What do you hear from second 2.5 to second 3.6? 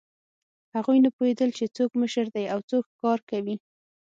او څوک ښکار کوي.